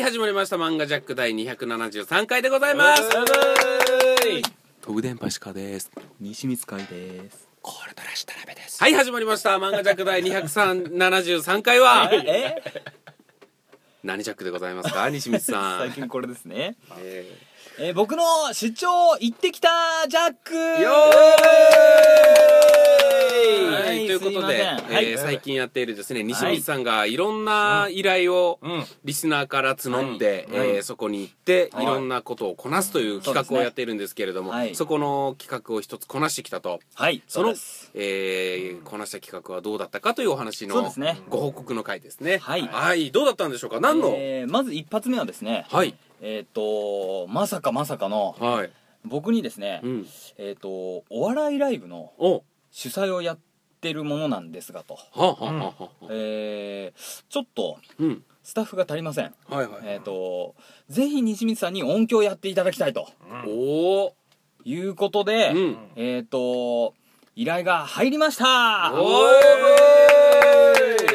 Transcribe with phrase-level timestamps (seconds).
[0.00, 0.54] はい始まりました。
[0.56, 3.02] 漫画ジャック第273回でございます。
[4.80, 5.90] 飛ぶ電波しかです。
[6.20, 7.48] 西光海です。
[7.62, 8.80] コールドラッシュ田辺です。
[8.80, 9.50] はい始まりました。
[9.58, 12.08] 漫画ジャック第273回は。
[12.14, 12.62] え？
[14.04, 15.10] 何ジャックでございますか？
[15.10, 15.78] 西光さん。
[15.80, 17.26] 最近これですね、え
[17.78, 19.68] えー僕の出張行ってきた
[20.08, 20.52] ジャック。
[20.54, 22.67] ーよー
[23.66, 24.04] ははい。
[24.04, 28.84] いということで、えー最近やっているですね西光さんがいろんな依頼をうん。
[29.04, 30.68] リスナーから募って、はい。
[30.68, 31.84] えーそこに行って、はい。
[31.84, 34.74] い、ろんなことをこなすという企画をやっているんですけれども、はい。
[34.74, 36.80] そこの企画を一つこなしてきたと。
[36.94, 37.22] はい。
[37.26, 37.54] その
[37.94, 40.92] えーこなした企画はどうだったかというお話の
[41.28, 42.38] ご報告の回ですね。
[42.38, 42.56] は
[42.94, 43.10] い。
[43.10, 43.80] どうだったんでしょうか？
[43.80, 45.94] 何の、えーまず一発目はですねはい。
[46.20, 48.70] えっ、とまさかまさかのはい。
[49.04, 50.06] 僕にですね、うん。
[50.38, 50.68] えっ、と
[51.08, 53.38] お笑いライブのお主催をやっ
[53.80, 56.06] てるものなんですがと、はあ、はあはあはあ。
[56.10, 58.24] えーちょっとうん。
[58.42, 59.34] スタッフが足りません。
[59.50, 60.54] はいはい、えっ、と
[60.88, 63.06] ぜひ西光さんに音響やっていただきたいと。
[63.46, 63.50] お
[64.06, 64.14] お
[64.64, 65.76] いうことで、うん。
[65.96, 66.94] えっ、と
[67.36, 68.92] 依頼が入りました。
[68.94, 69.28] お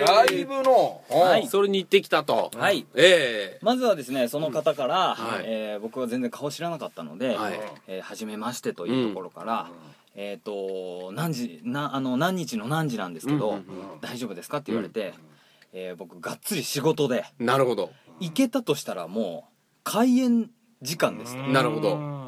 [0.05, 1.01] ライブの。
[1.09, 1.47] はい。
[1.47, 2.51] それに行ってきたと。
[2.55, 2.85] はい。
[2.95, 5.43] えまずはですねその方から、はい。
[5.45, 7.59] えー僕は全然顔知らなかったので、はい。
[7.87, 9.69] えー初めましてというところから、
[10.15, 13.99] えっ、と何時なあの何日の何時なんですけど、うんうんうん。
[14.01, 15.13] 大丈夫ですかって言われて、
[15.73, 17.25] えー僕がっつり仕事で。
[17.39, 17.91] えなるほど。
[18.19, 22.23] 行けたとしたらもう開演時間ですと、なるほど。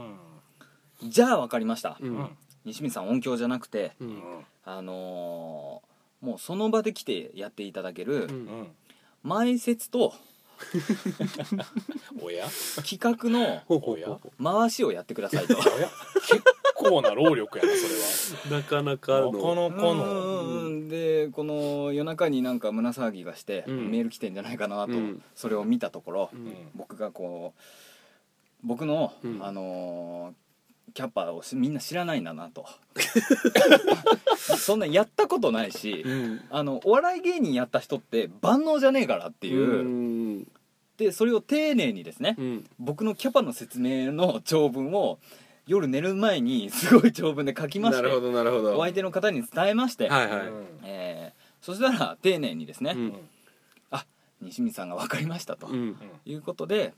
[1.04, 2.30] じゃあ分かりました、うん。
[2.66, 4.22] 西見さん音響じゃなくてうん。
[4.64, 8.68] あのーもうその場で来てやっていただけるうん
[9.22, 10.14] 前説と
[12.22, 12.48] おや？
[12.84, 13.62] 企画の
[14.42, 15.56] 回しをやってくださいと。
[15.56, 15.76] 結
[16.90, 20.66] 構な労力やなそなかなかれはなかのなかの。
[20.66, 23.92] うんでこの夜中になんか胸騒ぎがして、うん。
[23.92, 25.22] メール来てんじゃないかなと、うん。
[25.36, 26.54] それを見たところ、うん。
[26.76, 27.62] 僕がこう
[28.64, 29.44] 僕の、うん。
[29.44, 30.46] あのー
[30.94, 32.66] キャッパーをしみんな知らないんだなと。
[34.38, 36.42] そんなんやったことないし、うん。
[36.50, 40.48] あのお笑い芸人やった人って万能じゃねえからっていう、うん。
[40.98, 42.70] でそれを丁寧にですね、うん。
[42.80, 45.20] 僕のキャパの説明の長文を
[45.68, 48.78] 夜寝る前にすごい長文で書きましてなるほどなるほど。
[48.78, 50.50] お相手の方に伝えまして、はいはい。
[50.84, 53.14] えーそしたら丁寧にですね、うん。
[53.90, 54.06] あ
[54.40, 55.96] 西見さんが分かりましたとうん。
[56.26, 56.94] いうことで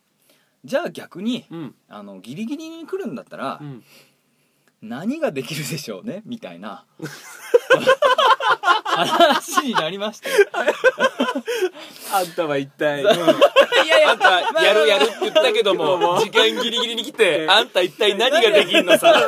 [0.66, 1.76] じゃあ逆にうん。
[1.88, 3.84] あのギリギリに来るんだったらうん。
[4.82, 6.86] 何ができるでしょうねみたいな
[8.86, 10.30] 話になりまして
[12.12, 13.02] あんたは一体。
[13.02, 13.06] い
[13.88, 19.14] やいあんたやるやるって言ったけども時間ギリギリに来てあんた一体何ができんのさ。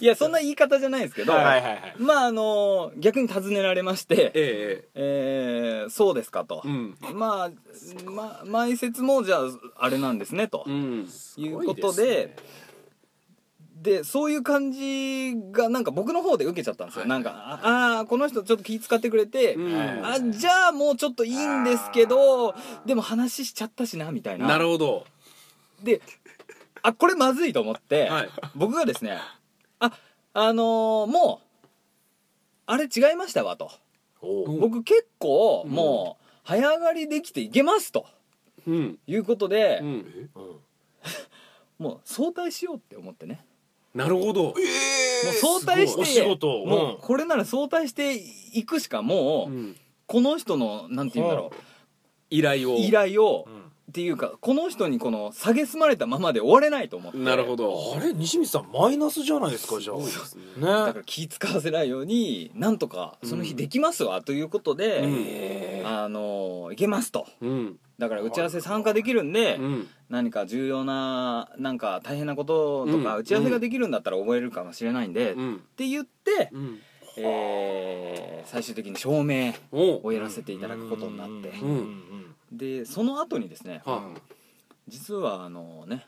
[0.00, 6.62] いやそんな言い方じゃないですけど、はいはいはいまああの逆に尋ねられまして、ええーそうですかと。
[6.64, 6.96] え、うん。
[7.12, 7.50] まあ、
[8.10, 9.40] ま、前説もじゃあ
[9.78, 11.08] あれなんですねとうん。
[11.36, 12.36] いうことで
[13.84, 17.08] でそういう感じがなんか僕の方で受けちゃったんですよ、はい。
[17.10, 17.30] なんか
[17.62, 19.76] ああーこの人ちょっと気使ってくれて、うん。
[20.02, 22.54] あじゃあもうちょっといいんですけど
[22.86, 24.46] でも話しちゃったしなみたいな。
[24.48, 25.04] なるほど。
[25.82, 26.00] で
[26.82, 28.28] あこれまずいと思って、はい。
[28.54, 29.18] 僕がですね
[29.80, 29.92] あ
[30.32, 31.46] あのーもう
[32.64, 33.70] あれ違いましたわと。
[34.22, 38.06] 僕結構うんもう早上がりできていけますと。
[38.66, 38.98] うん。
[39.06, 40.30] いうことで、うんうん。
[41.78, 43.44] もう早退しようって思ってね
[43.94, 44.42] なるほど。
[44.42, 44.54] もう
[45.40, 46.98] 早退してもううん。
[47.00, 48.14] これなら早退して
[48.52, 49.76] いくしかもう、うん。
[50.06, 51.52] この人のなんて言うんだろ
[52.28, 52.74] 依頼を。
[52.74, 53.60] う依頼を、うん。
[53.60, 57.18] っていうかこの人にこの蔑まれたままで終われないと思って。
[57.18, 57.94] なるほど。
[57.96, 58.12] あれ？
[58.12, 59.96] 西光さんマイナスじゃないですかじゃあ。
[59.98, 60.10] ねね。
[60.60, 65.86] だから気使わせないようになんとかその日できますわということで、うん。
[65.86, 67.26] あのいけますと。
[67.40, 67.78] うん。
[67.98, 75.64] だから打ち合わせ参加できるんで、うん何か重要ななんか大変なこととかうん打ち合わせができるんだったら覚えるかもしれないんで、っうん。
[75.76, 76.78] て言って、うん。
[77.18, 81.52] えー最終的に証明おをやらせていただくことになって。
[82.52, 84.12] でその後にですねは
[84.86, 86.06] 実はあのね、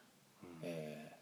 [0.63, 1.17] えー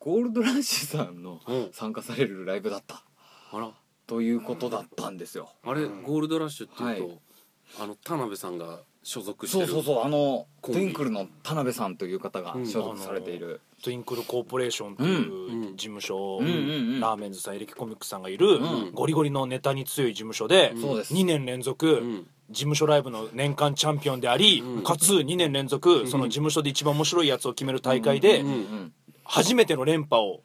[0.00, 1.52] ゴールドラッシュさんのう。
[1.54, 3.04] ん参加されるライブだった。
[3.52, 3.70] あら。
[4.06, 5.50] ということだったんですよ。
[5.64, 7.20] あれゴールドラッシュっていうと、はい。
[7.80, 10.04] あの田辺さんが所属してるそうそうそう。
[10.04, 12.66] あのコンビトゥインクルの田辺さんという方がうん。
[12.66, 16.46] 所属されている、トゥインクルコーポレーションとうんいう事務所、うん。
[16.46, 16.52] うん。
[16.52, 16.56] う
[16.98, 17.00] ん。
[17.00, 18.92] ラーメンズさんエレキコミックさんがいる、うん。
[18.92, 21.14] ゴリゴリのネタに強い事務所で、そうです。
[21.14, 22.26] 2年連続、うん。
[22.50, 24.82] 事務所ライブの年間チャンピオンであり、うん。
[24.82, 28.46] かつ2年連続その事務所で一番面白いやつを決める大会でうん。
[28.46, 28.52] うん。
[28.52, 28.92] うん。
[29.24, 30.42] 初めての連覇を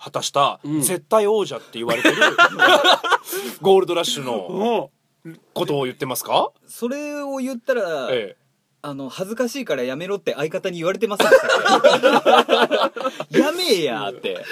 [0.00, 0.80] 果たしたうん。
[0.80, 2.16] 絶対王者って言われてる
[3.60, 4.90] ゴールドラッシュの
[5.54, 8.36] ことを言ってますか、それを言ったら、え
[8.80, 12.92] あの恥ずかしいからやめろって相方に言われてませんでしたっ
[13.32, 13.38] け？
[13.40, 14.44] やめえやって。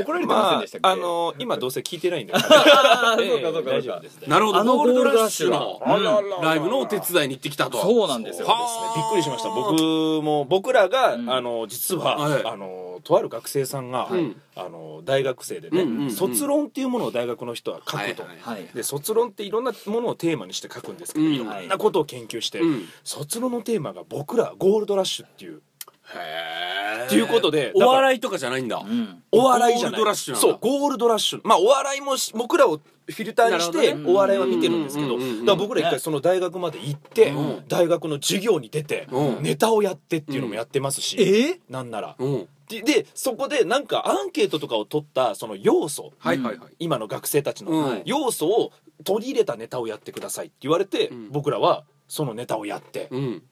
[0.00, 3.70] 怒らえれてませんまでしたっけ、ああの今どうせ聞いてないんであーええそうかそうかそうか。
[3.72, 7.78] 大丈夫ですなるほどあのゴールドラッシュのゴールドライブのお手伝いに行ってきたと。
[7.82, 8.48] そうなんですよ。
[8.48, 8.54] ね
[8.96, 9.50] びっくりしました。
[9.50, 9.74] 僕
[10.22, 11.30] も僕らが、うん。
[11.30, 12.42] あの実は、はい。
[12.42, 16.10] あのとある学生さんが、うんあの大学生でね、うんうんうん。
[16.10, 21.38] 卒論っていうものを大学の人は書くと、はいはいはいで卒論っていろんなものをテーマにして書くんですけど、うんい。
[21.38, 22.88] ろんなことを研究して、うん。
[23.02, 25.62] 卒論のテーマが僕らゴールドラッシュっていう。
[26.14, 28.78] へえっていうことでお笑いとかじゃないんだ。
[28.78, 29.22] うん。
[29.32, 30.00] お笑いじゃない。
[30.00, 31.40] ゴールドラッシュそうゴールドラッシュ。
[31.44, 35.46] まあお笑いもし僕らをフィルターにしてお笑いは見てるんですけどうんうんうんうん。
[35.46, 37.64] だから僕ら一回その大学まで行って、うん。
[37.68, 39.42] 大学の授業に出て、うん。
[39.42, 42.16] ネタをやってっていうのもやってますし、えなんなら。
[42.18, 46.12] うんででそこでなんかアンケートとかを取ったその要素。
[46.18, 46.74] はいはいはい。
[46.78, 48.02] 今の学生たちのうん。
[48.04, 48.72] 要素を
[49.04, 51.30] 取り入れたネタをやってくださいって言われて、うん。
[51.30, 53.08] 僕らはそのネタをやって。
[53.10, 53.42] うん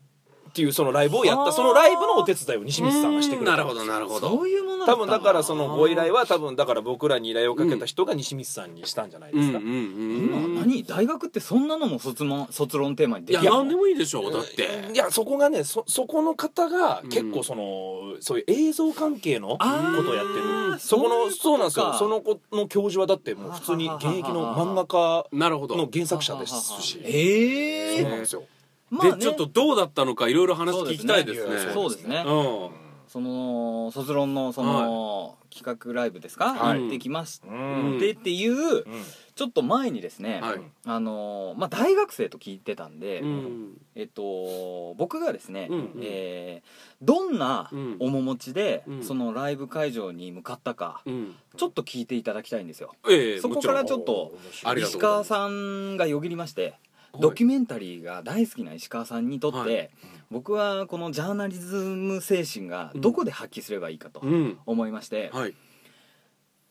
[0.53, 3.53] っていうそのライブをやっはあたそのライブのお手伝いを西光さんがしてくれた。
[3.53, 4.29] なるほどなるほど。
[4.29, 4.97] そういうものだったの。
[4.99, 9.83] 多分だからそのご依頼は多分だから僕らに依頼をかけた人が西光さんにしたんじゃないですか、うんうんうん
[10.23, 13.59] 今何大学ってそんなのも卒論卒論テーマにいやできるの？
[13.61, 14.91] 何でもいいでしょうだって。
[14.93, 19.59] いやそこがねそそこの方が結構その、そういう映像関係のこ
[20.05, 20.39] とをやって
[20.75, 20.79] る。
[20.79, 21.87] そこのそうなんですよ。
[21.87, 25.77] かその子の教授はだってもう普通に現役の漫画家なるほど。
[25.77, 27.01] の原作者ですし。
[27.03, 28.43] ええそうなんですよ
[28.93, 29.13] まあね。
[29.17, 31.73] でちょっとどうだったのかいろいろ話聞きたいですね。
[31.73, 32.23] そうですね。
[32.27, 32.31] う
[32.69, 32.71] ん。
[33.09, 36.81] その卒論のその企画ライブですか、はい。
[36.81, 37.99] 行ってきましうん。
[38.01, 38.85] てっていううん
[39.35, 40.61] ちょっと前にですね、はい。
[40.85, 43.81] あのーまあ大学生と聞いてたんで、うん。
[43.95, 45.93] えっと僕がですね、うんうん。
[46.03, 46.69] えー
[47.03, 47.97] どんなうん。
[47.99, 49.03] 面持ちで、うん。
[49.03, 51.35] そのライブ会場に向かったか、うん。
[51.57, 52.95] ちょっと聞いていただきたいんですよ。
[53.11, 54.33] ええそこからちょっと
[54.65, 56.75] ありがとう石川さんがよぎりまして
[57.19, 59.91] ドキュメンタリーが大好きな石川さんにとって、はい。
[60.31, 64.59] 僕はこのジャーナリズム精神がどこで発揮すればいいかとうん。
[64.65, 65.55] 思いまして、はい。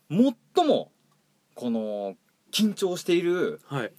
[0.10, 0.92] 最も
[1.56, 2.16] この
[2.52, 3.92] 緊張しているはい。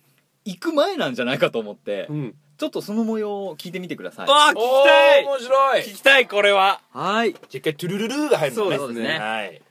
[0.45, 2.35] 行く前なんじゃないかと思って、うん。
[2.59, 4.27] ちょっとその模様を聞いてみてください。
[4.29, 5.25] あー聞きおたい。
[5.25, 5.81] ー面白い。
[5.83, 6.81] 聞きたいこれは。
[6.91, 7.33] はい。
[7.33, 8.77] じゃあ一回トゥルルルーが入るのね。
[8.79, 9.19] そうですね。
[9.19, 9.63] はい。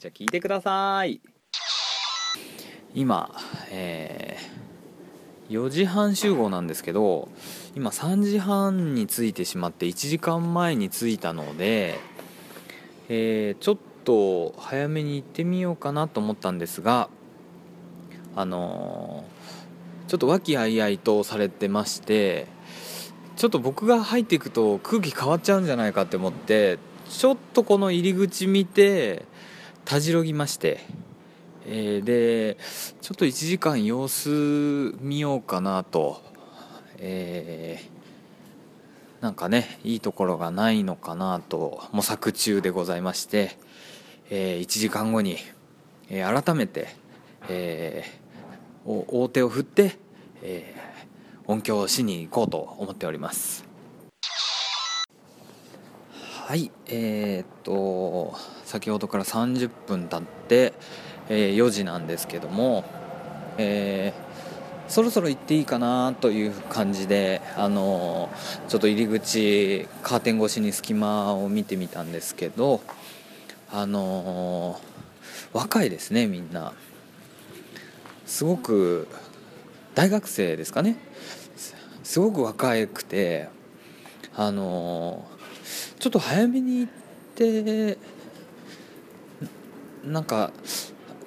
[0.00, 1.20] じゃあ聞いてください。
[2.94, 3.30] 今
[3.70, 4.67] えー
[5.48, 7.28] 4時半集合なんですけど
[7.74, 11.98] 今3時半に着いてしまって1時間前に着いたので、
[13.08, 17.10] えーちょっと早めに行ってみようかなと思ったんですが
[18.36, 19.38] あのー
[20.08, 22.46] ちょっと和気あいあいとされてまして
[23.36, 26.78] ちょっと僕が入っていくと空気変わっちゃうんじゃないかって思って
[27.08, 29.26] ちょっとこの入り口見て
[29.84, 30.80] たじろぎまして、
[31.70, 32.56] えーで
[33.02, 34.30] ちょっと1時間様子
[35.00, 36.22] 見ようかなと、
[36.98, 37.98] えー
[39.20, 43.58] なんかねいいところがないのかなと模索中でございまして、
[44.30, 45.38] え1時間後に、
[46.08, 46.86] えー改めて、
[47.48, 49.98] えーお大手を振って、
[50.42, 50.88] えー
[51.50, 53.64] 音響しに行こうと思っております。
[56.46, 58.34] はいえーっと
[58.64, 60.72] 先ほどから30分経って、
[61.28, 62.84] えー4時なんですけども、
[63.58, 64.28] えー
[64.88, 68.30] そろそろ行っていいかなという感じで、あの
[68.68, 72.80] ちょっと入り口カーテン越しに隙間を見てみたんですけど、
[73.70, 74.80] あの
[75.52, 76.72] 若いですねみんな。
[78.24, 79.08] すごく
[79.94, 80.96] 大学生ですかね。
[81.56, 83.48] すすごく若くて
[84.34, 85.26] あの
[85.98, 86.92] ちょっと早めに行っ
[87.34, 87.98] て
[90.02, 90.50] なんか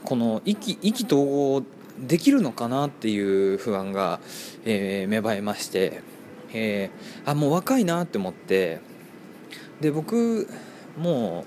[0.04, 1.64] この意気意気投合
[2.00, 4.20] できるのかなっていう不安が、
[4.66, 6.02] えー芽生えまして、
[6.54, 8.80] えーあもう若いなって思って
[9.80, 10.48] で僕
[10.98, 11.46] も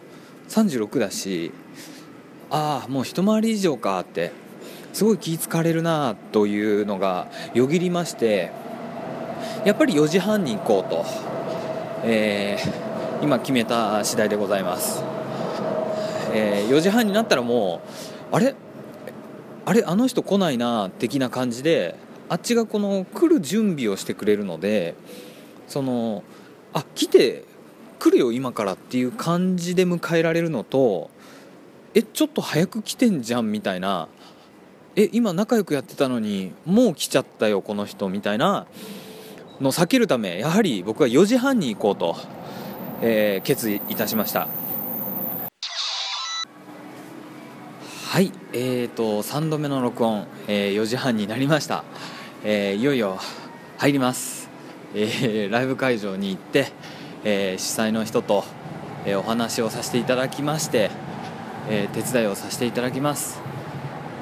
[0.48, 1.52] う36だし
[2.50, 4.32] ああもう一回り以上かって
[4.92, 8.52] すごい気ぃかれるなというのがよぎりまして
[9.64, 11.04] やっぱり4時半に行こうと、
[12.04, 12.84] えー
[13.22, 15.02] 今決めた次第でございます、
[16.32, 18.54] えー4時半になったらもうあれ？
[19.66, 21.94] あれあの人来ないな的な感じで
[22.28, 24.94] あっちがこの来る準備をしてくれるので
[25.68, 26.22] その
[26.74, 27.44] あ来て
[27.98, 31.10] 来るよ今からっていう感じで迎えられるのと
[31.94, 34.08] えちょっと早く来てんじゃんみたいな
[34.96, 38.66] え今仲良くやってたのにもう来ちゃったよこの人みたいな
[39.62, 42.16] のを避けるためやはり僕は4時半に行こうと、
[43.00, 44.48] えー決意いたしました。
[48.14, 51.82] はいえーと3度目の録音、えー4時半になりました、
[52.44, 53.18] えーいよいよ
[53.76, 54.48] 入ります、
[54.94, 56.68] えーライブ会場に行って、
[57.24, 58.44] え主催の人と、
[59.04, 60.92] えお話をさせていただきまして、
[61.68, 63.40] え手伝いをさせていただきます。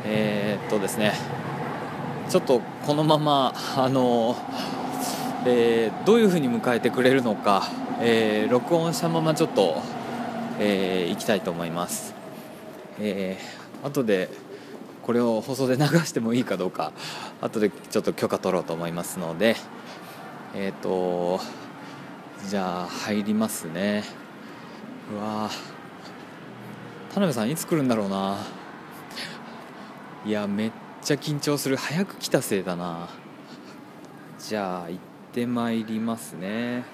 [0.07, 1.13] えっとですね
[2.31, 4.37] ちょっとこのままあの
[5.45, 7.69] えどういうふうに迎えてくれるのか、
[8.01, 9.83] え録音したままちょっと、
[10.59, 12.15] えー行きたいと思います、
[12.99, 14.29] えー後で
[15.03, 16.93] これを放送で流してもいいかどうか
[17.41, 19.57] 後でちょっと許可取ろうと思いますので
[20.55, 21.41] えっ、と
[22.49, 24.05] じゃあ入りますね。
[25.12, 25.49] うわ
[27.09, 28.39] 田辺さんいつ来るんだろうな。
[30.27, 30.73] いやめっ
[31.03, 31.77] ちゃ緊張する。
[31.77, 33.09] 早く来たせいだな。
[34.39, 34.99] じゃあ行っ
[35.33, 36.85] てまいりますね。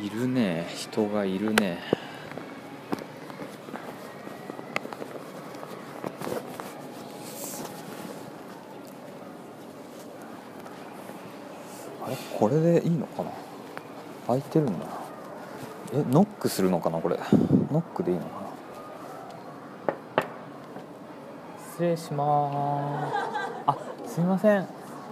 [0.00, 0.66] いるね。
[0.74, 1.78] 人がいるね。
[12.38, 13.30] これでいいのかな？
[14.26, 14.86] 開いてるんだ
[15.92, 17.00] えノックするのかな？
[17.00, 17.18] これ。
[17.70, 18.44] ノックでいいのかな？
[21.72, 23.14] 失礼します。
[23.66, 23.76] あ
[24.06, 24.66] すみません。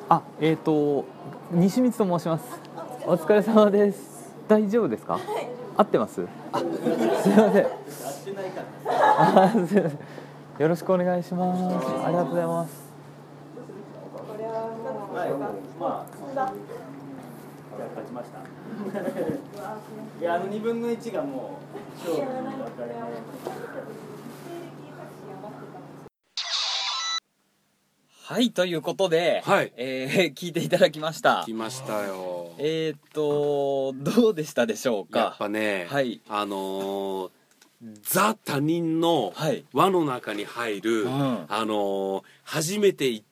[0.09, 1.05] あえっ、ー、と
[1.51, 2.45] 西光と申します。
[3.07, 4.33] お疲れ様です。
[4.49, 5.19] 大丈夫ですか？
[5.77, 6.27] 合ってます？
[6.53, 7.67] あすみません。
[8.87, 9.99] あすみません。
[10.59, 11.63] よろしくお願いします。
[12.05, 12.93] ありがとうございます
[17.95, 18.39] 勝ちました。
[20.23, 23.01] いやあの二分の一がもう勝負の分かれ目。
[28.23, 29.73] はいということで、はい。
[29.77, 31.43] えー 聞いていただきました。
[31.45, 32.53] 来ましたよ。
[32.59, 36.21] えー、っとどうでしたでしょうやっかぱね、はい。
[36.29, 37.31] あのー
[38.03, 39.65] ザ他人のはい。
[39.73, 41.47] 輪の中に入る、うん。
[41.49, 43.25] あのー初めてい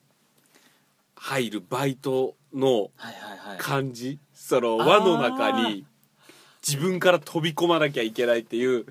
[1.14, 3.59] 入るバイトのはいはいはい。
[3.59, 4.18] 感じ。
[4.35, 5.87] その輪の中に
[6.66, 8.86] 自分から飛び込まなきゃいけないっていう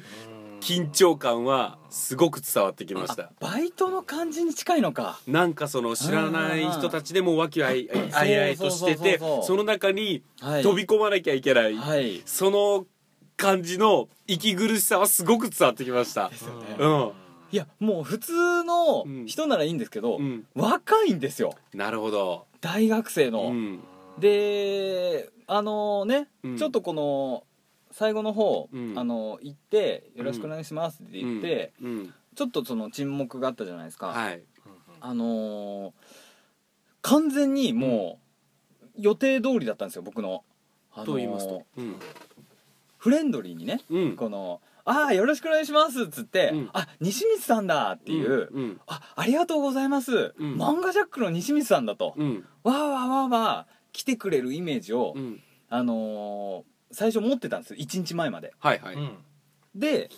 [0.59, 3.23] 緊張感はすごく伝わってきました。
[3.23, 5.19] あバイトの感じに近いのか。
[5.27, 7.89] なんかその知らない人たちでも和気あいん。
[8.13, 10.63] あいあいとしててその中にはい。
[10.63, 12.21] 飛び込まなきゃいけない、はい。
[12.25, 12.85] その
[13.37, 16.29] 感じの息苦しさはすごく伝わってきました。
[16.29, 16.75] ですよね。
[16.77, 17.11] うん。
[17.51, 20.45] いやもう普通の人ならいいんですけど、うん。
[20.55, 21.53] 若いんですよ。
[21.73, 22.45] なるほど。
[22.61, 23.79] 大学生の、うん。
[24.19, 26.57] であのね、うん。
[26.57, 27.43] ちょっとこの
[27.91, 28.97] 最後の方、うん。
[28.97, 32.13] あの行って「よろしくお願いします」って言って、うん。
[32.35, 34.43] ちょっとその沈黙があったじゃないですか、はい。
[35.01, 35.93] あのー
[37.01, 38.19] 完全にも
[38.83, 40.43] う予定通りだったんですよ僕の、
[40.91, 41.63] あのーと言いますと。
[41.77, 41.95] うん。
[42.97, 44.15] フレンドリーにねうん。
[44.15, 50.55] この「ああよろしくお願いします」っつって「うんあ西光さんだ」っていう「うんあありがとうございます、うん。
[50.55, 52.45] 漫画ジャックの西光さんだ」と、うん。
[52.63, 55.41] わーわーわーわー来てくれるイメージを、うん。
[55.69, 57.79] あのー最初持ってたんですよ。
[57.79, 58.53] 1日前まで。
[58.59, 58.97] はいはい。
[59.75, 60.09] で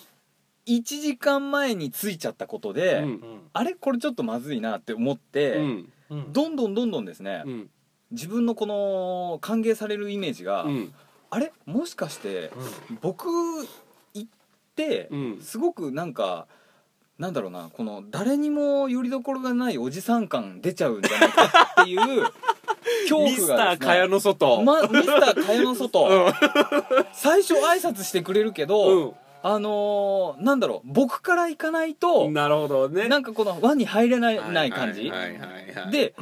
[0.68, 3.42] 1時間前に着いちゃったことで、うん。
[3.52, 3.74] あれ？
[3.74, 5.58] これちょっとまずいなって思って、
[6.10, 6.34] うん。
[6.34, 7.70] どんどんどんどんですね、うん。
[8.12, 10.94] 自分のこの歓迎されるイメージが、うん。
[11.32, 11.52] あれ？
[11.66, 12.52] もしかして
[13.02, 13.28] 僕
[14.14, 14.30] 行っ
[14.76, 15.42] て、うん。
[15.42, 16.48] すごくなんか
[17.18, 21.46] なんだろうなこの誰にもよりどころがないおじさん感出ちゃうんじゃないか
[21.82, 22.00] っていう
[23.10, 24.64] 恐怖がミスター蚊帳の外。
[24.64, 26.34] ま、ミスター蚊帳の外、うん。
[27.14, 33.08] 最初挨拶してくれるけど、うあのーなんだろう僕から行かないと、んなるほどね。
[33.08, 36.14] なんかこの輪に入れない,、ない感じ、はいはいはいはいで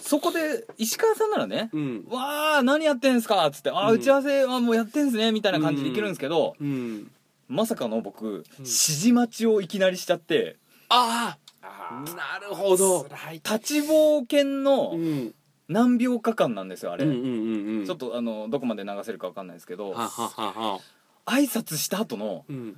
[0.00, 3.94] そこで石川さんならねうん「わあ何やってんすか」っつって「あーうん。
[3.96, 7.10] 打ち合わせはもうやってんすね」みたいな感じでいけるんですけど、うん。
[7.48, 10.56] まさかの僕、指示待ちをいきなりしちゃって
[10.88, 13.06] ああなるほど。
[13.44, 15.34] 立ち冒険のうん
[15.72, 17.86] 何秒か間なんですよあれ、うんうんうんうん。
[17.86, 20.80] ちょっとあのどこまで流せるか分かんないですけどはははは。
[21.26, 22.76] 挨拶した後のうん。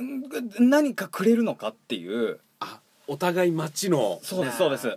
[0.00, 2.40] ん何かくれるのかっていう。
[2.60, 4.20] あお互い街の。
[4.22, 4.96] そうですそうです。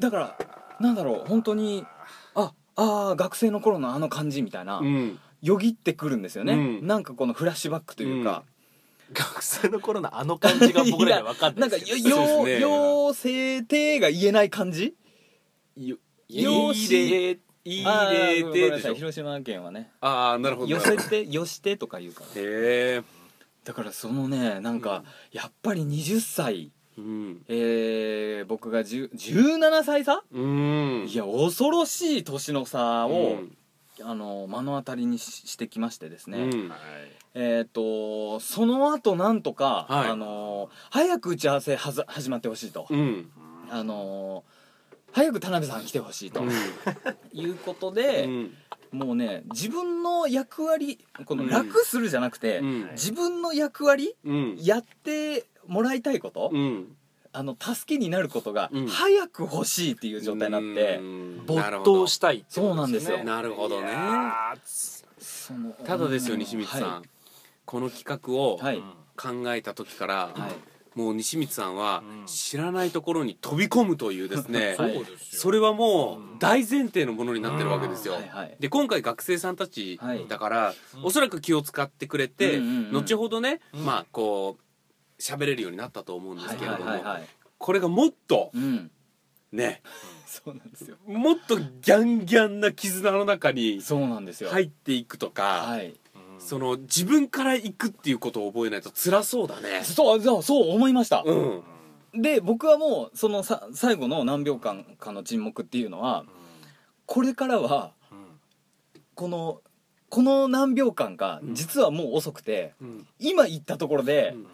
[0.00, 0.38] だから
[0.80, 1.86] なんだろう本当に
[2.34, 5.18] ああー学生の頃のあの感じみたいな、うん。
[5.42, 6.86] よぎってくるんですよね、うん。
[6.86, 8.44] なんかこのフラッシュバックというか、
[9.12, 12.60] 学生の頃のあの感じが僕らには分かんなないんかよよそうね。
[12.60, 14.94] よ性定が言えない感じ？
[15.76, 15.96] よ
[16.28, 19.90] よいい例いいあー例ごめんなでしい広島県はね。
[20.00, 20.68] ああなるほど。
[20.68, 22.26] 寄せてよしてとか言うから。
[22.26, 23.02] へえ
[23.64, 26.70] だからそのねなんか、やっぱり20歳。
[26.96, 27.42] うん。
[27.48, 31.06] えー、僕が10 17歳差、うん。
[31.08, 33.56] いや恐ろしい年の差を、うん。
[34.02, 36.72] あの目の当たりにししてきましてですね、うん。
[37.34, 40.10] えっ、とその後なんとか、はい。
[40.10, 43.30] あの早く打ち合わせはざ始まってほしいと、うん。
[43.70, 44.44] あの
[45.14, 46.42] 早く田辺さん来てほしいと、
[47.32, 48.54] いうことで、うん。
[48.90, 51.50] もうね自分の役割このうん。
[51.50, 52.90] 楽するじゃなくて、うん。
[52.92, 54.56] 自分の役割うん。
[54.60, 56.96] やってもらいたいこと、うん。
[57.32, 58.86] あの助けになることがうん。
[58.88, 61.42] 早く欲しいっていう状態になって、うん。
[61.46, 63.22] 没頭したいそうなんですよ。
[63.22, 63.92] なるほどね。
[65.84, 67.02] ただですようん西光さん、は
[67.64, 68.82] この企画をはい、
[69.16, 72.26] 考えた時から、はいもう西光さんはうん。
[72.26, 78.14] 知らないところに飛び込むというですね、 はいそれはもう大前提のものになってるわけですよ。
[78.14, 78.56] はいはい。
[78.60, 81.04] で今回学生さんたちはいだから、うん。
[81.04, 82.92] おそらく気を使ってくれて、うんうんうん。
[82.92, 83.84] 後ほどね、うん。
[83.84, 87.28] まあこう喋れるようになったと思うんですけれども、はいはいはいはい。
[87.58, 88.90] これがもっとうん。
[89.52, 89.82] ね
[90.26, 90.96] そうなんですよ。
[91.06, 94.50] もっとギャンギャンな絆の中にそうなんですよ。
[94.50, 95.94] 入っていくとか、はい
[96.44, 99.82] その自分から行くっていうことを覚えないと辛そうだね。
[99.82, 102.22] そうそうそう思いました、うん。
[102.22, 106.26] で僕はもうそのさ最後の何秒間かの沈黙っていうのは
[107.06, 107.92] これからは
[109.14, 109.62] この
[110.10, 111.54] この何秒間がうん。
[111.54, 113.06] 実はもう遅くて、うん。
[113.18, 114.46] 今言ったところでう、ん。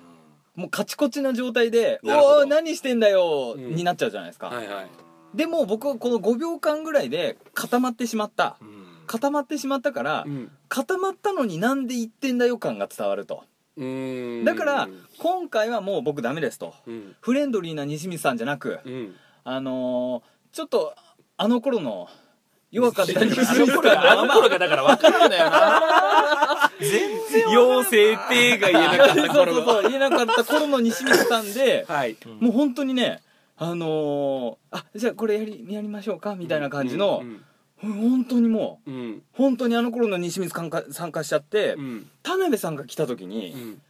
[0.63, 2.37] もうカチコチな状態で「なるほど。
[2.37, 3.75] おお何してんだよ」うん。
[3.75, 4.89] になっちゃうじゃないですか、はいはい。
[5.35, 8.59] でも僕はこの5秒間ぐらいで固まってしまった
[9.11, 10.53] 固まってしまったから、うん。
[10.69, 13.43] 固まったのになんで言ってんだよ感が伝わると。
[14.45, 14.89] だから
[15.19, 16.75] 今回はもう僕ダメですと。
[16.87, 17.17] うん。
[17.21, 19.15] フレンドリーな西光さんじゃなくうん。
[19.43, 20.95] あのーちょっと
[21.37, 22.09] あの頃の
[22.71, 26.71] 弱かった西光頃があの頃がだから分からんだよな。
[27.51, 32.17] 妖精帝が言えなかったそう頃そうそう言えなかった頃の西光さんで はい。
[32.39, 33.23] もう本当にね
[33.57, 37.45] あのーあじゃあこれやりやりましょうかみたいな感じのう、ん
[37.81, 39.23] 本当にもううん。
[39.33, 42.11] 本当にあの頃の西光参加参加しちゃって、うん。
[42.23, 43.81] 田辺さんが来た時うに、ん。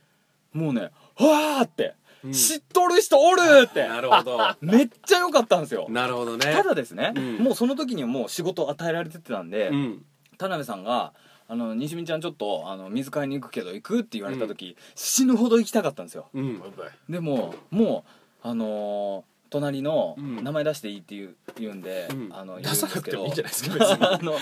[0.52, 2.32] もうねわーって、うん。
[2.32, 4.38] 知っとる人おるってなるほど。
[4.60, 5.86] めっちゃ良かったんですよ。
[5.88, 6.52] なるほどね。
[6.52, 7.38] ただですね、うん。
[7.38, 10.04] もうその時にはもう仕事与えられてたんで、うん。
[10.38, 11.12] 田辺さんが
[11.48, 16.28] 「あの西見ちゃんちょっとあの水買いに行くけど行く?」って言われた時、死ぬほど行きたかったんですよ。
[16.32, 16.62] うん。
[17.08, 18.04] でもも
[18.44, 20.42] うあのー隣のうん。
[20.44, 22.28] 名前出していいって言う言うんで、うん。
[22.32, 24.34] あの出さなくてもいいんじゃないですか あの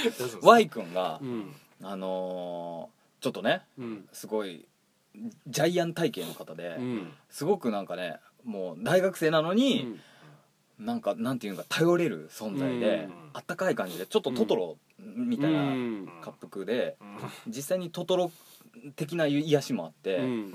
[0.42, 1.55] Y 君がう、ん。
[1.83, 4.09] あのーちょっとねうん。
[4.12, 4.64] すごい
[5.49, 7.12] ジャイアン体型の方で、うん。
[7.31, 9.99] すごくなんかねもう大学生なのに、
[10.79, 13.12] なんかなんていうか頼れる存在で、うん。
[13.33, 16.05] あったかい感じでちょっとトトロみたいなうん。
[16.07, 16.97] 滑覆で、
[17.49, 18.31] 実際にトトロ
[18.97, 20.53] 的な癒しもあって、うん。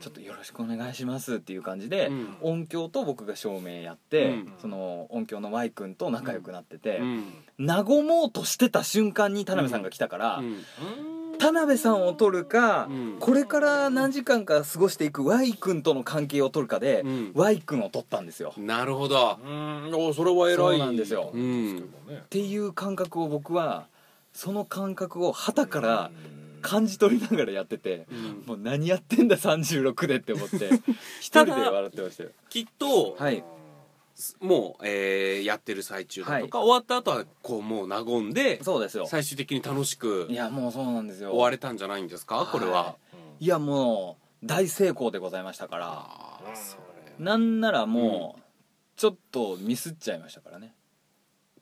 [0.00, 2.36] ちょっとよろしくお願いしますっていう感じで、うん。
[2.40, 4.52] 音響と僕が照明やって、うん。
[4.60, 7.66] その音響の Y 君と仲良くなってて、うん。
[7.66, 10.62] 和もうとしてた瞬間に田辺さんが来たから、うん。
[11.38, 13.16] 田辺さんを撮るか、うん。
[13.20, 17.32] これから何時間か過ごしていく Y 君との関係を撮るかで、うん。
[17.34, 18.54] Y 君を撮ったんですよ。
[18.56, 19.38] なるほど。
[19.44, 19.90] うん。
[19.94, 20.56] おそれは偉い。
[20.56, 21.30] そうなんですよ。
[21.34, 21.78] うん。
[21.78, 23.86] っていう感覚を僕は
[24.32, 26.10] その感覚を旗から
[26.66, 28.44] 感じ取りながらやってて、うん。
[28.46, 30.70] もう何やってんだ36でって思って
[31.20, 32.30] 一人で笑ってましたよ。
[32.48, 33.44] きっとはい。
[34.40, 36.48] もうえーやってる最中だとはい。
[36.48, 39.06] か終わった後はこうもう和んでそうですよ。
[39.06, 41.30] 最終的に楽しくいやもうそうなんですよ。
[41.30, 42.48] 終われたんじゃないんですか？
[42.50, 42.96] これは。
[43.40, 46.06] いやもう大成功でございましたから。
[47.18, 48.42] なんならもう
[48.96, 50.74] ちょっとミスっちゃいましたからね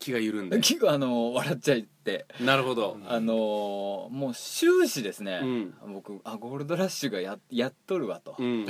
[0.05, 2.27] 気が緩んで結構あの笑っちゃいって。
[2.39, 2.99] なるほど。
[3.09, 5.75] あのもう終始ですね、うん。
[5.95, 8.67] 僕あゴールドラッシュがややっとるわと、うん。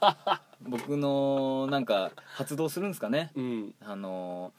[0.66, 3.32] 僕のなんか発動するんですかね。
[3.34, 3.74] うん。
[3.84, 4.54] あの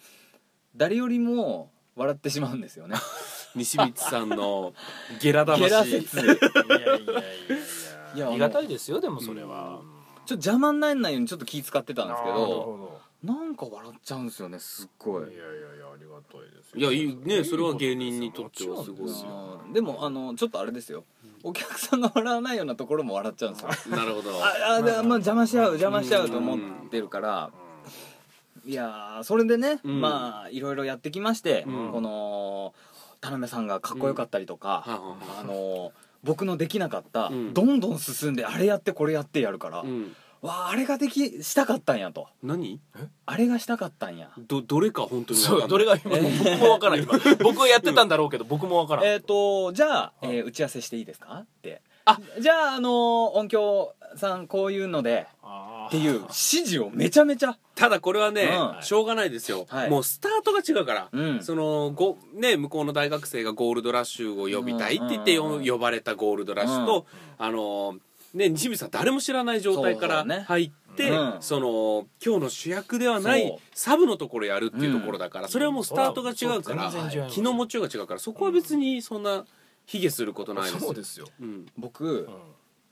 [0.75, 2.95] 誰よりも笑ってしまうんですよね。
[3.55, 4.73] 西光さんの
[5.19, 5.63] ゲラ魂。
[5.63, 6.15] ゲラ説。
[6.15, 6.95] ちょっいやいやいや。
[6.95, 9.81] いいややありがたいですよでもそれは。
[10.27, 12.45] と邪魔にならないようにちょっと気使ってたんですけなるど。
[12.45, 12.92] ほ
[13.23, 15.25] なんか笑っちゃうんですよねすっごい。
[15.25, 21.05] どいやいやいやありがたいですいやいいねそれは芸人にとってはすごいもちろんうんでもあのちょっとあれですよ。
[21.45, 23.95] お客さんが笑わないようなところも笑っちゃうんですよ。
[23.95, 24.31] なるほど。
[24.43, 26.59] ああでまあ邪魔しちゃう邪魔しちゃうと思っ
[26.89, 27.51] てるから。
[28.65, 29.99] いやーそれでね、うん。
[30.01, 31.91] まあいろいろやってきまして、うん。
[31.91, 32.73] この
[33.19, 35.43] 田辺さんがかっこよかったりとか、はあはああ。
[35.43, 35.91] の
[36.23, 37.53] 僕のできなかった、うん。
[37.53, 42.27] どんどん進んであれやってこれやってやるから、うんわああれができしたかったんやと。
[42.43, 42.81] 何？
[43.25, 44.29] あれがしたかったんや。
[44.37, 45.61] どどれか本当に分かんない。
[45.61, 47.13] そうどれが今僕もわからん今。
[47.41, 49.05] 僕はやってたんだろうけど僕もわからん。
[49.05, 51.43] えっ、とじゃあ、えー打ち合わせしていいですか？
[51.43, 51.81] って。
[52.41, 55.87] じゃああの音響さんこういうのであー。
[55.87, 57.57] っていう指示をめちゃめちゃ。
[57.75, 58.83] ただこれはね、うん。
[58.83, 59.89] しょうがないですよ、はい。
[59.89, 61.43] もうスタートが違うから、うん。
[61.43, 65.67] そのご、ね、向こうの大学生がゴールドラッシュを呼びたいって言ってよ、うんうんうん。
[65.69, 67.05] 呼ばれたゴールドラッシュと、
[67.37, 67.95] あの
[68.33, 71.37] ね、西水さん誰も知らない状態から入ってうん。
[71.39, 76.91] その今日の主役ではないサブのところやるっていうところだから、それはもうスタートが違うから、
[77.29, 79.45] 気の持ちようが違うからそこは別にそんな
[79.85, 80.73] 卑下することないです。
[80.73, 81.65] よそうですよ、うん。
[81.77, 82.27] 僕うん。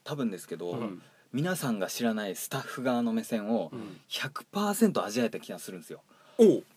[0.04, 1.02] 多分ですけど、うん。
[1.34, 4.00] 皆さんが知らないスタッフ側の目線をうん。
[4.10, 6.02] 100%味わえた気がするんですよ。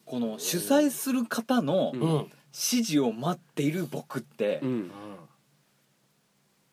[0.04, 4.90] この主催する方の指示を待っている僕って、うん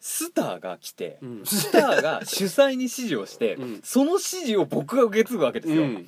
[0.03, 1.45] スターが来て、うん。
[1.45, 3.81] スターが主催に指示をして、うん。
[3.83, 6.07] その指示を僕が受け継ぐわけですよ、うん。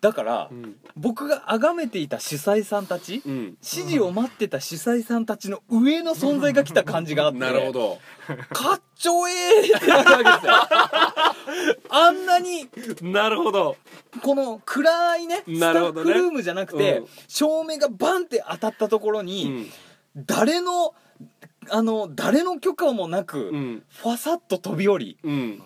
[0.00, 0.76] だから、うん。
[0.96, 3.34] 僕が崇めていた主催さんたち、うん。
[3.34, 7.98] 指示を待ってた主催さんたちの上の存在が来た感じがあってなるほど。
[8.48, 10.52] かっちょええってなるわけですよ。
[11.90, 12.66] あんなに
[13.02, 13.76] なるほど。
[14.22, 17.06] この暗いねスタッフルームじゃなくて、うん。
[17.28, 19.72] 照明がバンって当たったところうに、ん。
[20.16, 20.94] 誰の
[21.70, 23.82] あの誰の許可もなく、うん。
[23.88, 25.62] ファサッと飛び降りうん。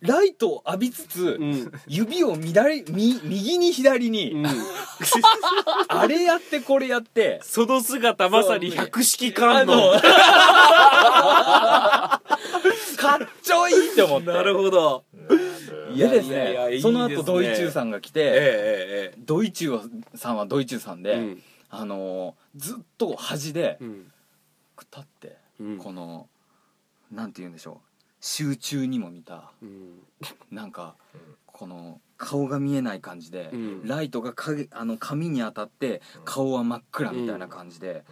[0.00, 1.72] ライトを浴びつつ、うん。
[1.86, 4.46] 指を乱れみ右に左に、うん。
[5.88, 9.92] あれやってこれやってその姿まさに百式あの。
[10.00, 10.02] 観
[12.64, 14.28] 音かっちょいいって思って。
[14.28, 15.04] なるほど。
[15.94, 17.22] 嫌ですいやいやいいねそのですね。
[17.24, 18.30] 後ドイチューさんが来て、ええ
[19.14, 21.36] えドイチューさんはドイチューさんで、
[21.70, 24.11] あのーずっと端でうん
[24.90, 25.78] 立って、うん。
[25.78, 26.28] この
[27.10, 27.88] なんて言うんでしょう。
[28.20, 29.52] 集中にも見た。
[29.62, 30.02] うん。
[30.50, 30.94] なんか
[31.46, 33.86] この顔が見えない感じで、うん。
[33.86, 38.04] ライトが影あの髪に当たって顔は真っ暗みたいな感じで、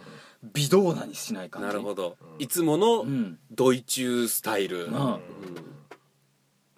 [0.53, 1.67] 微動だにしない感じ。
[1.67, 2.17] なるほど。
[2.39, 4.87] いつものうん、ドイチュースタイル。
[4.87, 5.19] うん。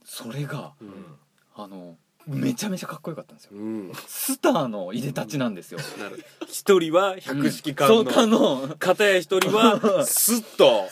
[0.03, 0.91] それがうん。
[1.55, 3.51] あのめちゃめちゃかっこよかったんですよ。
[3.53, 3.91] うん。
[4.07, 5.79] スターのいでたちなんですよ。
[5.99, 6.23] なる。
[6.47, 10.89] 一人は百式観そうか音の片や一人はスッと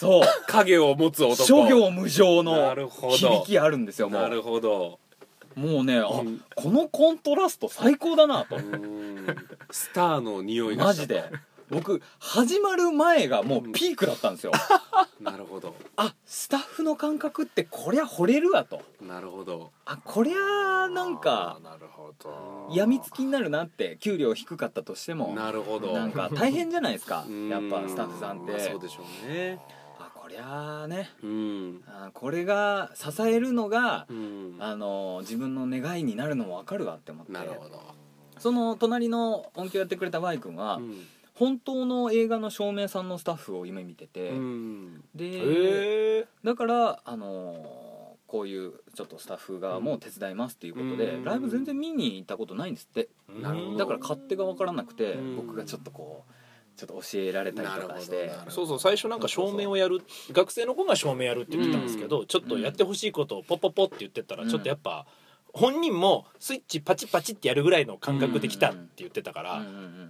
[0.48, 1.44] 影を持つ男。
[1.44, 3.16] 諸行無常なのるほど。
[3.18, 5.00] 響きあるんですよもなるうほど。
[5.56, 6.42] もうねあ、うん。
[6.56, 8.58] このコントラスト最高だなと。
[8.58, 9.26] うん。
[9.70, 11.24] スターの匂いがマジで
[11.72, 14.52] 僕始まる前がもうピークだったんですよ。
[15.22, 15.74] なるほど。
[15.96, 18.82] あスタッフの感覚ってこりゃ惚れるわと。
[19.02, 19.72] なるほど。
[19.86, 22.70] あこりゃなんかなるほど。
[22.72, 25.94] やみつきになるなって給料低かったとしてもなるほど。
[25.94, 27.48] なんか大変じゃないですか うん。
[27.50, 29.60] やっぱスタッフさんっまあてそうでしょうね。
[29.98, 31.10] あこりゃあね。
[31.24, 31.84] うん。
[31.88, 34.58] あこれが支えるのがうん。
[34.60, 37.32] あの自分の願いになるのも分かるわって思って。
[37.32, 37.82] なるほど。
[38.40, 41.08] その隣の音響やってくれた Y 君は、うん
[41.42, 45.04] 本当の映画の照明さんのスタッフを夢見てて、うん。
[45.16, 47.92] でだからあのー
[48.28, 51.24] こういうちょっとスタッフ側も手伝いますっていうことで、うん。
[51.26, 53.10] ライブ全然見に行ったことないんですって。
[53.28, 53.78] なるほど。
[53.78, 55.36] だから勝手が分からなくて、うん。
[55.36, 58.32] 僕がちょっとこうちょっと教えられたりとかして。
[58.48, 60.02] そうそう最初なんか照明をやる
[60.32, 64.50] 学生の子が照明やるって言ってたんですけど、ちょっとやってほしいことをポッポッポって言ってたら、うん。
[64.50, 65.08] ちょっとやっぱ
[65.54, 69.62] 本人もスイッチパチパチってやるぐらいの感覚できたって言ってたから、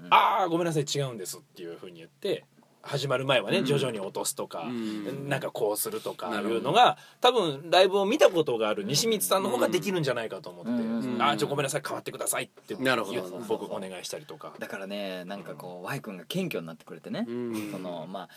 [0.10, 2.46] ああごめんなさい違うんですっていうふうに言って
[2.84, 13.22] 始まる前はね、うん徐々に落とすとか、うんなんかこうするとかないうのが多分ライブを見たことがある西光さんの方ができるんじゃないかと思って「うんああちょごめんなさい変わってください」ってなるほど。
[13.22, 14.54] 言う僕お願いしたりとか。
[14.60, 17.72] だからねなんかこう Y 君が謙虚になってくれてね、うん。
[17.72, 18.30] そのまあ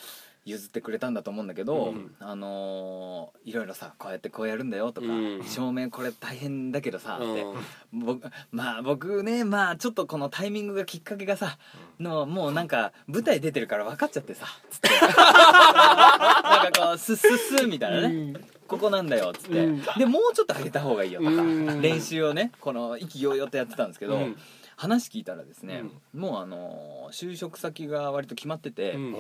[0.47, 2.15] 譲ってくれたんだと思うんだけど、うん。
[2.21, 5.43] あのーいろいろさこうやってこうやるんだよとか、うん。
[5.45, 7.57] 照明これ大変だけどさって、う
[7.97, 11.59] ん僕まあ僕ねまあちょっとこのタイミングがきっかけがさ
[12.01, 14.89] のもうなんか舞台出てるから分かっちゃってさつって。
[15.01, 18.35] なんかこうスッスッスッみたいなね、
[18.69, 19.83] ここなんだよっつって、うん。
[19.99, 21.21] でもうちょっと上げた方がいいよ。
[21.21, 24.37] とか、うん練習をねこの意気揚々とやってたんですけど、うん。
[24.77, 29.17] 話聞いたらですね、もうあのー就職先が割と決まってて、うん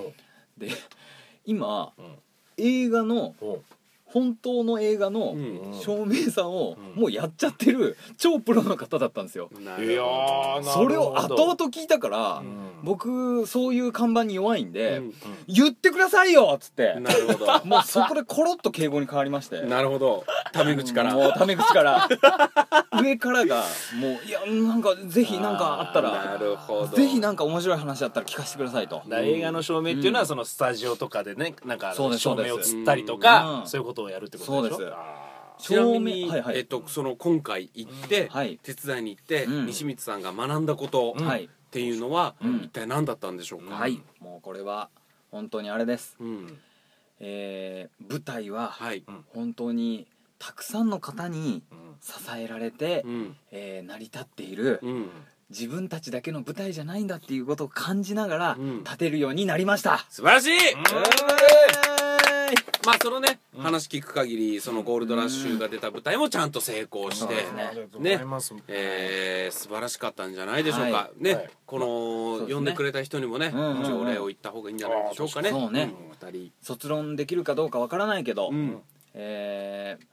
[0.58, 0.70] で
[1.44, 2.18] 今、うん。
[2.56, 3.64] 映画のおう
[4.14, 7.02] 本当の映画のうん照明さんをうん。
[7.02, 10.02] もうやっちゃってる超プロの方だったんですよ、ないや
[10.62, 12.70] それを後々聞いたから、うん。
[12.84, 15.06] 僕そういう看板に弱いんで、ど
[15.48, 17.46] 言ってくださいよっつってうんなるほど。
[17.66, 19.62] もうそこでコロッと敬語に変わりまして。
[19.62, 20.24] なるほど。
[20.52, 21.14] タメ口から。
[21.14, 22.08] もうタメ口から。
[23.02, 23.64] 上からが
[23.98, 26.96] もういやなんかぜひなんかあったならるほど。
[26.96, 29.02] ぜひなんか面白い話あったら聞かせてくださいと。
[29.10, 33.66] 映画の照明っていうのはそのスタジオとかでねなんか照明をつったりとかうん。
[33.66, 34.76] そういうことをやるってことでしょ？
[34.76, 34.94] そうです。
[34.94, 36.58] あちなみに、はいはい。
[36.58, 38.58] えっと、その今回行って、はい。
[38.62, 39.66] 手伝いに行って、うん。
[39.66, 42.56] 西光さんが学んだことっていうのは、うん。
[42.64, 44.02] 一体何だったんでしょうか、はい。
[44.20, 44.88] もうこれは
[45.30, 46.16] 本当にあれです。
[46.18, 46.58] うん。
[47.20, 49.04] えー舞台ははい。
[49.32, 50.08] 本当に
[50.40, 51.78] たくさんの方にうん。
[52.02, 53.36] 支えられて、うん。
[53.52, 55.10] えー成り立っているうん
[55.50, 61.93] 自分たちだけの舞台じゃないんだっていうことを感じながらうん立てるようになりました、素晴らしいうん
[62.86, 67.34] まあそのね話聞く限りそのゴールドラッシュが出た舞台もちゃんと成功して
[67.98, 68.20] ね。
[68.68, 71.50] えー素晴らしかったんじゃないでしょうか、はね、はい。
[71.66, 72.54] こそうですね。
[72.54, 73.84] の呼んでくれた人にもね、うんうんうん。
[73.84, 75.50] 条例を言った方がいいんじゃないでしょうかね。
[75.50, 75.84] そうね。
[75.84, 75.94] ん。
[76.10, 78.80] 二人、卒論できるかどうかわからないけど、うん、
[79.14, 80.06] えー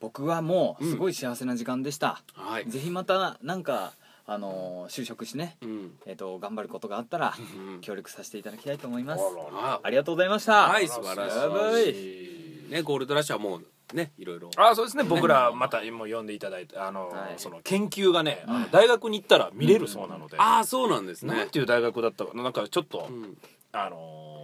[0.00, 3.94] 僕はもうすごい幸せな時間でした、はい、ぜひまたなんか
[4.26, 9.22] あのー就職してね、うん、えー、と頑張ることがあったらうん協力させていただきたいと思います。
[9.52, 10.68] あありがとうございました。
[10.68, 12.70] はい素晴らしい。
[12.70, 14.50] ねゴールドラッシュはもうねいろいろ。
[14.56, 15.04] あそうですね。
[15.04, 17.34] 僕らまたもう読んでいただいてあの、はい。
[17.36, 21.34] その研究がね、大学に行ったら見れるそうなので、ああそうなんですね。
[21.34, 23.36] なんていう大学だったかななんかちょっと、うん。
[23.72, 24.43] あのー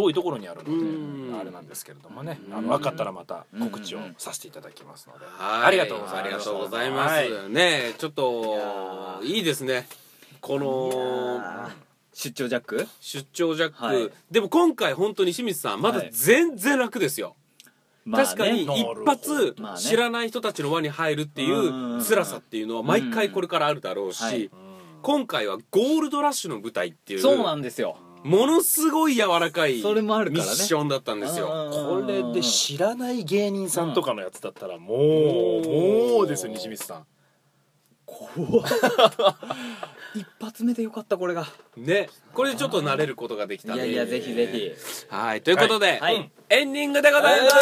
[0.00, 1.38] 遠いところにあるので、うん。
[1.40, 2.54] あれなんですけれどもね、うん。
[2.54, 5.64] あの分かったらまた告知をさせていただきますので、はい。
[5.66, 6.20] ありがとうございます。
[6.20, 7.50] ありがとうございます、はい。
[7.50, 9.86] ねちょっいといいですね。
[10.40, 11.70] この
[12.12, 12.86] 出張ジャック？
[13.00, 14.10] 出張ジャック、はい。
[14.30, 16.10] でも今回本当に清水さんまだはい。
[16.12, 17.34] 全然楽ですよ、
[18.04, 24.14] まあね確かに一発知らない人たちの輪に入るっていう辛さっていうのは毎回これからあるだろうはい。
[24.14, 24.50] し
[25.02, 27.20] 今回はゴールドラッシュの舞台っていう。
[27.20, 30.56] そうなんですよものすごい柔らかいそれもあるミからね。
[30.58, 31.46] ッションだったんですよ。
[31.46, 35.00] これで知らない芸人さんとかのやつだったらもう、う
[35.60, 37.06] んもうですよ西光さん。
[38.06, 38.66] 怖っ。
[40.16, 41.46] 一発目でよかったこれが。
[41.76, 42.08] ね。
[42.34, 44.72] これでちょっと慣れることができたいやいやぜひぜひ。
[45.14, 46.14] はいということで、はい。
[46.14, 46.30] はい。
[46.48, 47.56] エンディングでございます、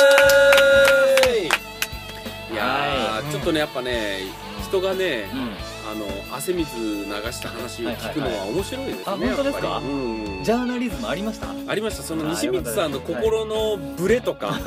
[2.53, 3.33] いやー、はい。
[3.33, 4.21] ちょっとねやっぱね
[4.69, 9.79] 人がね、うんあの汗水流した話を聞くのは面白いですね、はいはいはいあ本当ですか？
[9.79, 10.45] うん。
[10.45, 11.49] ジャーナリズムありました？
[11.69, 12.03] ありました。
[12.03, 14.59] その西光さんの心のブレとか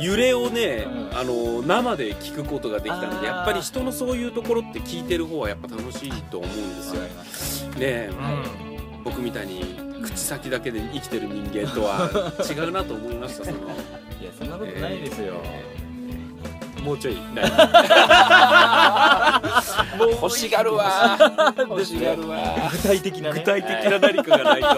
[0.00, 1.18] 揺れをね、うん。
[1.18, 7.70] あの生で聞くことができたのでやっぱり人のそういうところって聞いてる方はやっぱ楽しいと思うんですよ。
[7.72, 8.10] ねえ。
[9.04, 12.08] 僕みたいに口先だけで生きてる人間とは
[12.48, 13.58] 違うなと思いましたその。
[13.58, 15.34] たいやそんなことないですよ、
[16.82, 17.16] もうちょい
[20.20, 21.16] 欲しがるわ。
[21.68, 22.38] 欲しがるわ。
[22.72, 23.38] 具体的なね。
[23.40, 24.68] 具体的な何かがないと。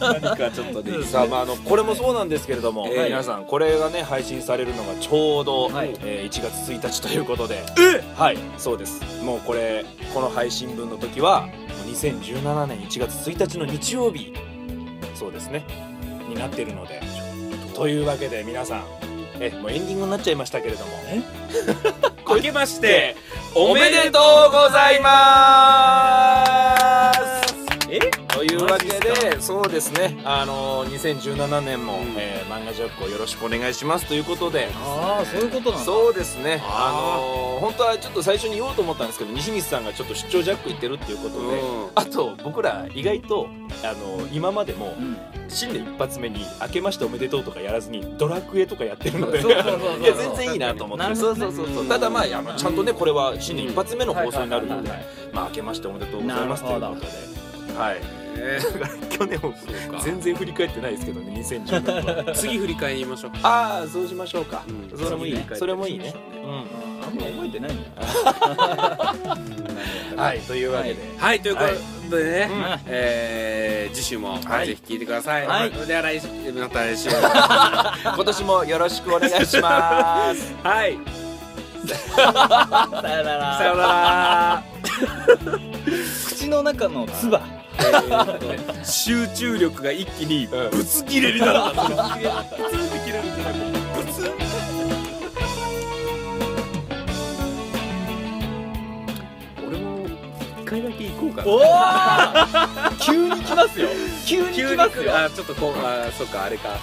[0.00, 1.04] 何かちょっとね。
[1.04, 5.90] さあまああのこれもそうなんですけれども、ええ皆さんこれがね配信されるのがちょうど、はい。
[6.04, 7.62] えー1月1日ということで。
[7.78, 8.02] え！
[8.16, 9.00] はいそうです。
[9.22, 11.48] もうこれこの配信分の時はも
[11.86, 14.32] う2017年1月1日の日曜日
[15.14, 15.64] そうですね
[16.28, 17.00] になってるので。
[17.74, 18.84] というわけで皆さん
[19.40, 20.92] えもうエンディングになっちゃいましたけれども。
[22.28, 23.16] 明けまして
[23.54, 24.18] おめでと
[24.48, 26.55] うございます
[28.56, 30.18] いうわけでそうですね。
[30.24, 32.14] あの2017年も、うん。
[32.16, 34.68] えー漫画ジャックをよろしくお願いしますということで。
[34.74, 35.84] ああそういうことなんだ。
[35.84, 36.62] そうですね。
[36.62, 41.90] ああの本当はちょっと最初に言おうと思ったんですけど西光さんがちょっと出張ジャック行ってるっていうことで、うん。
[41.94, 43.48] あと僕ら意外と
[43.82, 45.16] あの今までもうん。
[45.48, 49.62] 新年一発目に「明けましておめでとう」とかやらずにドラクエとかやってるので いや
[50.12, 51.14] 全然いいなと思って。
[51.14, 51.86] そうそうそうそう。
[51.86, 54.90] ただまああのちゃんとねこれは新年一発目の放送になるので
[55.32, 57.78] まあ明けましておめでとうございますということで。
[57.78, 58.60] はいえ
[59.16, 59.54] 去年も
[60.02, 62.24] 全然振り返ってないですけどね2010年は。
[62.24, 64.62] ー 次振り返りましょうああそうしましょうか。
[64.68, 64.98] うん。
[64.98, 65.34] それもいい。
[65.34, 69.14] ねそれもいいねあんま覚えてないんだ
[70.12, 70.18] うん。
[70.18, 70.96] はいというわけで。
[71.18, 71.40] はい。
[71.40, 71.62] というこ
[72.10, 72.80] とでね、うん。
[72.86, 74.66] えー次週もはい。
[74.66, 75.70] ぜひ聞いてください、はい。
[75.70, 77.08] では来週また来週。
[78.04, 80.54] 今年もよろしくお願いします。
[80.62, 80.98] はい。
[81.86, 83.58] さよなら。
[83.58, 84.64] さよなら。
[86.26, 87.40] 口の中の唾
[88.84, 90.70] 集中力が一気にうん。
[90.70, 91.88] ぶつ切れになったブ
[92.70, 93.66] ツンって切れるんじゃなくて
[94.06, 94.26] ブツン。
[99.66, 101.48] 俺も一回だけ行こうかな。
[101.48, 101.60] おお
[103.04, 103.88] 急に来ますよ。
[104.26, 105.16] 急に来ますよ。
[105.16, 106.68] あちょっとこうあそっかあれか。
[106.70, 106.76] ね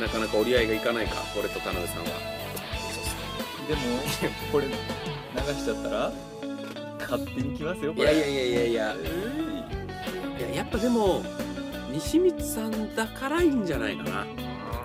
[0.00, 2.06] なかなか折り合いがいかないか俺と田辺さんは。
[3.68, 3.80] でも
[4.50, 4.72] これ流
[5.58, 6.10] しちゃったら
[7.00, 8.14] 勝手に来ますよこれ。
[8.14, 8.94] いやいやいやいやいや。
[8.94, 9.47] ういやや
[10.68, 11.22] っぱでも
[11.92, 14.26] 西光さんだからいいんじゃないかな。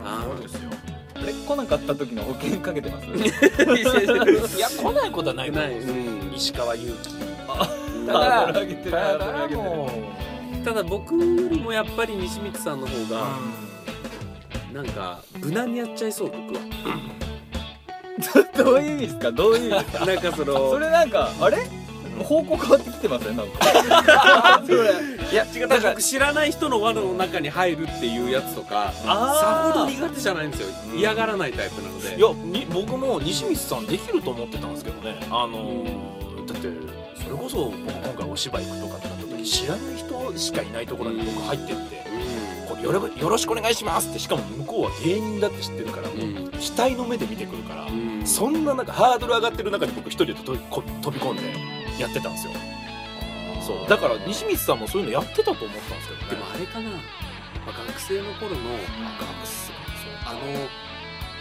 [0.06, 0.70] あそうですよ。
[1.16, 3.06] あれ来なかった時の保険かけてます？
[4.58, 5.82] いや来ないことはないとない、思う。
[5.82, 6.34] うん。
[6.36, 7.10] 石川祐希。
[7.10, 7.20] う
[8.04, 9.90] んただただも
[10.66, 13.28] ただ僕よりもやっぱり西光さんの方が
[14.74, 16.62] なんか無難にやっちゃいそう僕は。
[18.64, 19.32] どういう意味ですか？
[19.32, 20.06] どういう意味ですか？
[20.06, 21.58] なんかそのそれなんかあれ？
[22.24, 23.36] 方向変わってきてません？
[23.36, 24.62] なんか。
[25.32, 30.68] いや違うだか知らない人の輪の中に入るっていうやつとかさほど苦手じゃないんですよ。
[30.94, 31.00] うん。
[31.00, 32.16] 嫌がらないタイプなので。
[32.18, 32.28] いや
[32.60, 35.16] に僕も西光さんできると思ってたんですけどね。
[35.32, 36.14] あのー
[36.46, 36.68] だって
[37.24, 42.04] それこそ僕今回お芝居行くとかってなった時知らない人しかいないところに僕入ってって
[42.68, 48.22] こうよろよろしくお願いしますってしかも向こうは芸人だって知ってるからもううん期待の目で見てくるからうん。
[48.28, 51.44] そんななんかハードル上がってる中で僕一人で飛び込んで
[52.00, 52.54] やってたんですよ。
[53.62, 53.90] そう。
[53.90, 56.30] だから西光さんもそういうのやってたと思ったんですけどね。
[56.30, 56.98] でもあれかな、ま
[57.68, 58.88] あ、学生の頃の学
[59.46, 59.72] 生。
[60.26, 60.40] あの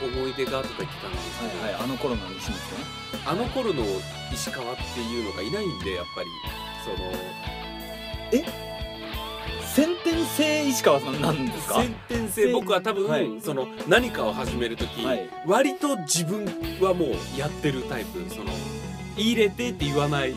[0.02, 2.86] 思い出がとか言ってたんですけど、はいはいあの頃の西光ね。
[3.24, 3.84] あの頃の
[4.32, 6.28] 石川っていうのがいないんでやっぱり。
[6.84, 7.12] その
[9.74, 11.76] 先天性石川さんなんですか？
[11.76, 13.40] 先天性僕は多分、はい。
[13.40, 15.30] その何かを始める時、はい。
[15.46, 16.44] 割と自分
[16.80, 18.28] はもうやってるタイプ。
[18.28, 18.50] その
[19.16, 20.34] 入れてって言わない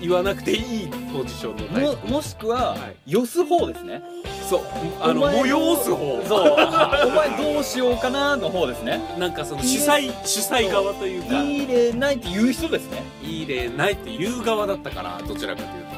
[0.00, 2.96] 言わなくていいポジションのタイももしくは、はい。
[3.06, 4.02] 寄す方ですね。
[4.22, 4.62] プそう
[5.00, 6.22] あのお前催す方。
[6.26, 9.00] そうお前どうしようかなの方ですね。
[9.18, 11.42] なんかその主催主催側というか。
[11.42, 13.02] 入れないって言う人ですね。
[13.22, 15.94] 入れないっていう側だったからどちらかというと。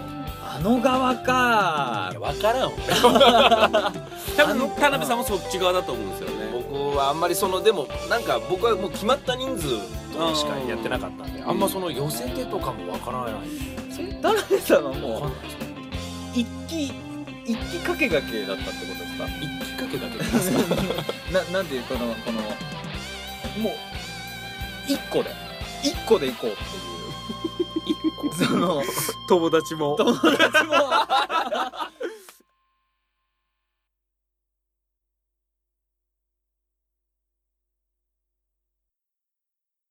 [0.48, 2.08] あの側か。
[2.12, 2.70] いや分からん
[4.36, 6.64] 多分田辺さんもそっち側だと思うんですよね。
[6.70, 9.66] 僕はあんまりそのでもなんか僕はもう決まった人数
[10.16, 13.32] としかやってなかったんであんまその寄せてとかもわからない。
[14.22, 15.56] 田辺さんはわもうかんないです
[16.40, 16.84] 一気
[17.46, 19.26] 一気かけがけだったってことですか？
[19.40, 20.74] 一気かけだけですか
[21.32, 22.40] ななんていうこのこの
[23.62, 23.72] もう
[24.88, 25.30] 一個で。
[25.82, 28.46] 一個で行こうっていう。
[28.48, 28.82] その
[29.28, 29.94] 友達も。
[29.96, 30.74] 友達も